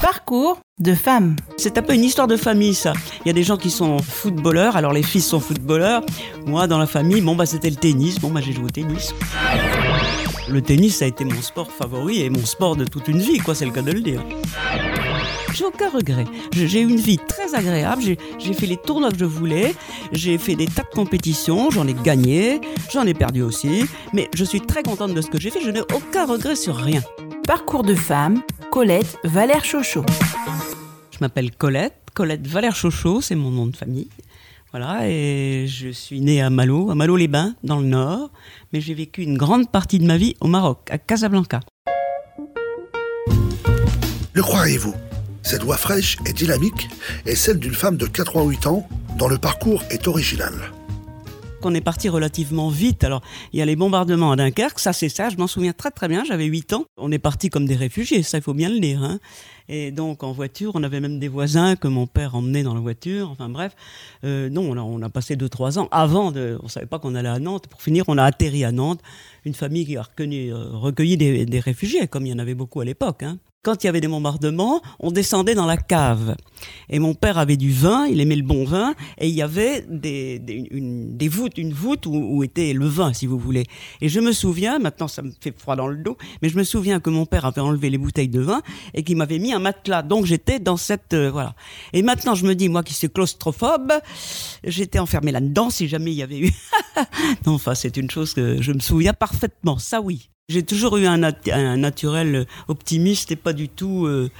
[0.00, 1.34] Parcours de femmes.
[1.56, 2.92] C'est un peu une histoire de famille, ça.
[3.24, 6.02] Il y a des gens qui sont footballeurs, alors les fils sont footballeurs.
[6.46, 8.20] Moi, dans la famille, bon, bah, c'était le tennis.
[8.20, 9.12] Bon, bah, j'ai joué au tennis.
[10.48, 13.38] Le tennis, ça a été mon sport favori et mon sport de toute une vie,
[13.38, 14.22] quoi, c'est le cas de le dire.
[15.52, 16.26] J'ai aucun regret.
[16.52, 18.02] J'ai eu une vie très agréable.
[18.38, 19.74] J'ai fait les tournois que je voulais.
[20.12, 21.70] J'ai fait des tas de compétitions.
[21.70, 22.60] J'en ai gagné.
[22.92, 23.84] J'en ai perdu aussi.
[24.12, 25.60] Mais je suis très contente de ce que j'ai fait.
[25.60, 27.02] Je n'ai aucun regret sur rien.
[27.48, 30.04] Parcours de femme, Colette Valère Chochot.
[31.10, 31.94] Je m'appelle Colette.
[32.12, 34.10] Colette Valère Chochot, c'est mon nom de famille.
[34.70, 38.30] Voilà, et je suis née à Malo, à Malo-les-Bains, dans le nord,
[38.74, 41.60] mais j'ai vécu une grande partie de ma vie au Maroc, à Casablanca.
[44.34, 44.94] Le croiriez-vous?
[45.42, 46.90] Cette voix fraîche et dynamique
[47.24, 48.86] est celle d'une femme de 88 ans
[49.16, 50.52] dont le parcours est original.
[51.62, 53.02] On est parti relativement vite.
[53.02, 53.20] Alors,
[53.52, 56.06] il y a les bombardements à Dunkerque, ça c'est ça, je m'en souviens très très
[56.06, 56.84] bien, j'avais 8 ans.
[56.96, 59.02] On est parti comme des réfugiés, ça il faut bien le dire.
[59.02, 59.18] Hein.
[59.68, 62.80] Et donc en voiture, on avait même des voisins que mon père emmenait dans la
[62.80, 63.30] voiture.
[63.30, 63.74] Enfin bref,
[64.24, 66.58] euh, non, on a, passé 2-3 ans avant de...
[66.60, 67.66] On ne savait pas qu'on allait à Nantes.
[67.66, 69.00] Pour finir, on a atterri à Nantes,
[69.44, 72.54] une famille qui a recueilli, euh, recueilli des, des, réfugiés, comme il y en avait
[72.54, 73.24] beaucoup à l'époque.
[73.24, 76.36] Hein quand il y avait des bombardements, on descendait dans la cave.
[76.88, 79.84] Et mon père avait du vin, il aimait le bon vin, et il y avait
[79.88, 83.64] des, une, voûtes, une voûte où, était le vin, si vous voulez.
[84.00, 86.64] Et je me souviens, maintenant ça me fait froid dans le dos, mais je me
[86.64, 88.62] souviens que mon père avait enlevé les bouteilles de vin
[88.94, 90.02] et qu'il m'avait mis un matelas.
[90.02, 91.14] Donc j'étais dans cette...
[91.14, 91.54] Euh, voilà.
[91.92, 93.92] Et maintenant je me dis, moi qui suis claustrophobe,
[94.64, 96.52] j'étais enfermé là-dedans si jamais il y avait eu...
[97.46, 100.30] non, enfin c'est une chose que je me souviens parfaitement, ça oui.
[100.50, 101.18] J'ai toujours eu un,
[101.76, 104.06] naturel optimiste et pas du tout.
[104.06, 104.30] Euh,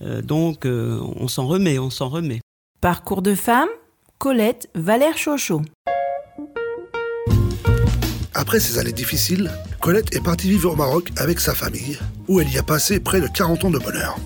[0.00, 2.40] euh, donc, euh, on s'en remet, on s'en remet.
[2.80, 3.68] Parcours de femme,
[4.16, 5.60] Colette Valère Chochot.
[8.32, 12.50] Après ces années difficiles, Colette est partie vivre au Maroc avec sa famille, où elle
[12.50, 14.16] y a passé près de 40 ans de bonheur.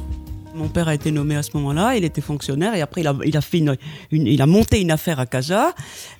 [0.54, 3.40] Mon père a été nommé à ce moment-là, il était fonctionnaire et après il a,
[3.40, 3.76] fait une,
[4.12, 5.74] il a monté une affaire à Casa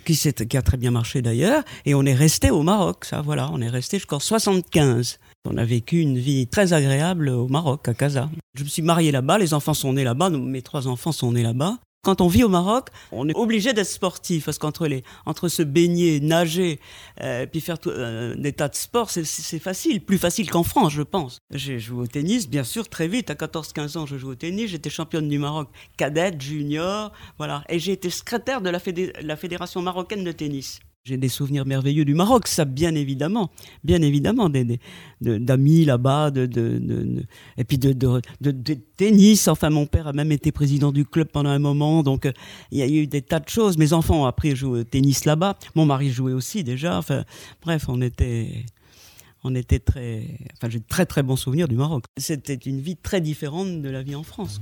[0.05, 3.49] qui, qui a très bien marché d'ailleurs et on est resté au Maroc, ça voilà,
[3.53, 5.21] on est resté jusqu'en 75.
[5.45, 8.29] On a vécu une vie très agréable au Maroc, à Casa.
[8.55, 11.43] Je me suis marié là-bas, les enfants sont nés là-bas, mes trois enfants sont nés
[11.43, 11.79] là-bas.
[12.05, 15.63] Quand on vit au Maroc, on est obligé d'être sportif parce qu'entre les, entre se
[15.63, 16.79] baigner, nager,
[17.23, 21.03] euh, puis faire euh, des tas de sports, c'est facile, plus facile qu'en France, je
[21.03, 21.39] pense.
[21.51, 23.31] J'ai joué au tennis, bien sûr, très vite.
[23.31, 24.71] À 14-15 ans, je joue au tennis.
[24.71, 27.65] J'étais championne du Maroc, cadette, junior, voilà.
[27.71, 30.81] Et j'ai été secrétaire de la fédération marocaine de tennis.
[31.07, 33.51] J'ai des souvenirs merveilleux du Maroc, ça bien évidemment,
[33.85, 34.49] bien évidemment,
[35.21, 36.49] d'amis là-bas, de,
[37.59, 37.93] et puis de,
[38.97, 39.47] tennis.
[39.49, 42.33] Enfin, mon père a même été président du club pendant un moment, donc euh,
[42.71, 43.77] il y a eu des tas de choses.
[43.77, 45.59] Mes enfants ont appris à jouer au tennis là-bas.
[45.75, 46.97] Mon mari jouait aussi déjà.
[46.97, 47.25] Enfin,
[47.61, 48.65] bref, on était,
[49.43, 52.05] on était très, enfin, j'ai de très très bons souvenirs du Maroc.
[52.17, 54.59] C'était une vie très différente de la vie en France.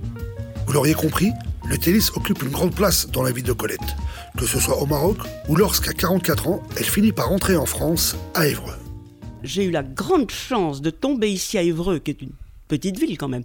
[0.73, 1.33] Vous l'auriez compris,
[1.69, 3.95] le tennis occupe une grande place dans la vie de Colette,
[4.39, 5.19] que ce soit au Maroc
[5.51, 8.79] ou lorsqu'à 44 ans, elle finit par rentrer en France, à Évreux.
[9.43, 12.33] J'ai eu la grande chance de tomber ici à Évreux, qui est une
[12.69, 13.45] petite ville quand même,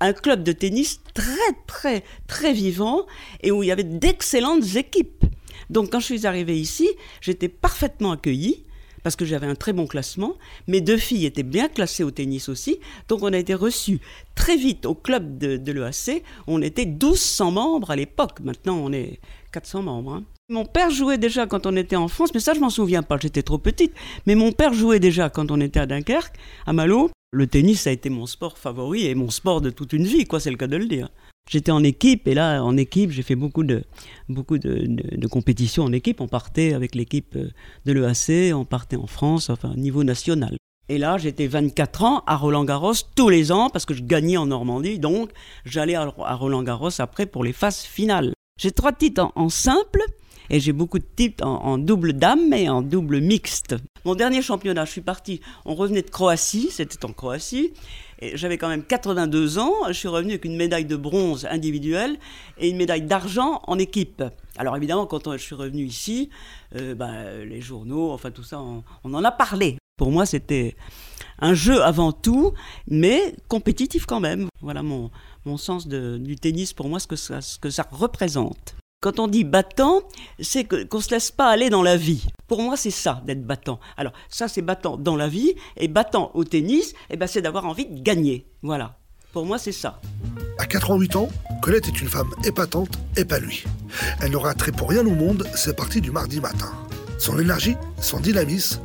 [0.00, 3.06] un club de tennis très très très vivant
[3.44, 5.26] et où il y avait d'excellentes équipes.
[5.70, 6.88] Donc quand je suis arrivée ici,
[7.20, 8.64] j'étais parfaitement accueillie
[9.04, 10.34] parce que j'avais un très bon classement.
[10.66, 12.80] Mes deux filles étaient bien classées au tennis aussi.
[13.08, 14.00] Donc on a été reçus
[14.34, 16.24] très vite au club de, l'EAC.
[16.48, 18.40] On était 1200 membres à l'époque.
[18.42, 19.20] Maintenant on est
[19.52, 20.14] 400 membres.
[20.14, 20.24] Hein.
[20.48, 23.18] Mon père jouait déjà quand on était en France, mais ça je m'en souviens pas,
[23.20, 23.92] j'étais trop petite.
[24.26, 26.36] Mais mon père jouait déjà quand on était à Dunkerque,
[26.66, 27.10] à Malo.
[27.30, 30.40] Le tennis a été mon sport favori et mon sport de toute une vie, quoi,
[30.40, 31.08] c'est le cas de le dire.
[31.50, 33.84] J'étais en équipe et là, en équipe, j'ai fait beaucoup de,
[34.28, 36.20] beaucoup de, compétitions en équipe.
[36.20, 37.50] On partait avec l'équipe euh,
[37.84, 40.56] de l'EAC, on partait en France, enfin au niveau national.
[40.88, 44.46] Et là, j'étais 24 ans à Roland-Garros tous les ans parce que je gagnais en
[44.46, 45.30] Normandie, donc
[45.64, 48.32] j'allais à Roland-Garros après pour les phases finales.
[48.58, 50.02] J'ai trois titres en, simple
[50.50, 53.76] et j'ai beaucoup de titres en, double dame et en double mixte.
[54.04, 57.72] Mon dernier championnat, je suis parti, on revenait de Croatie, c'était en Croatie,
[58.34, 62.16] j'avais quand même 82 ans, je suis revenu avec une médaille de bronze individuelle
[62.58, 64.22] et une médaille d'argent en équipe.
[64.56, 66.30] Alors évidemment, quand je suis revenu ici,
[66.76, 69.78] euh, bah, les journaux, enfin tout ça, on, en a parlé.
[69.96, 70.76] Pour moi, c'était
[71.38, 72.52] un jeu avant tout,
[72.88, 74.48] mais compétitif quand même.
[74.60, 75.10] Voilà mon,
[75.44, 78.76] mon sens du tennis pour moi, ce que ce que ça représente.
[79.04, 80.00] Quand on dit battant,
[80.40, 82.26] c'est qu'on ne se laisse pas aller dans la vie.
[82.48, 83.78] Pour moi, c'est ça, d'être battant.
[83.98, 87.66] Alors, ça, c'est battant dans la vie, et battant au tennis, eh ben, c'est d'avoir
[87.66, 88.46] envie de gagner.
[88.62, 88.96] Voilà.
[89.34, 90.00] Pour moi, c'est ça.
[90.58, 91.28] À 88 ans,
[91.60, 93.64] Colette est une femme épatante, épanouie.
[94.22, 96.72] Elle n'aura trait pour rien au monde, c'est parti du mardi matin.
[97.18, 98.80] Son énergie, son dynamisme,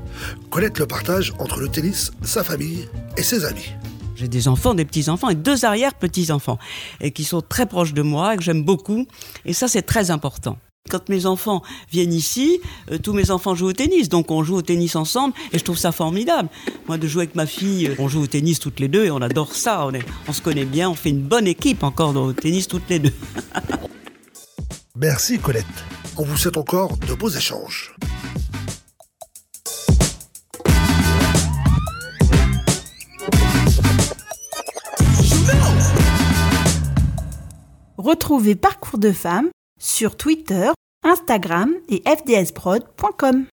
[0.49, 3.73] Colette le partage entre le tennis, sa famille et ses amis.
[4.19, 6.59] J'ai des enfants, des petits-enfants et deux arrière-petits-enfants,
[6.99, 9.07] et qui sont très proches de moi, et que j'aime beaucoup.
[9.45, 10.57] Et ça, c'est très important.
[10.89, 12.59] Quand mes enfants viennent ici,
[12.91, 15.63] euh, tous mes enfants jouent au tennis, donc on joue au tennis ensemble et je
[15.63, 16.49] trouve ça formidable.
[16.87, 19.11] Moi, de jouer avec ma fille, euh, on joue au tennis toutes les deux et
[19.11, 19.85] on adore ça.
[19.85, 22.89] On, est, on se connaît bien, on fait une bonne équipe encore au tennis toutes
[22.89, 23.13] les deux.
[24.97, 25.65] Merci Colette.
[26.17, 27.93] On vous souhaite encore de beaux échanges.
[37.99, 40.71] Retrouvez Parcours de femmes sur Twitter,
[41.03, 43.45] Instagram et fdsprod.com.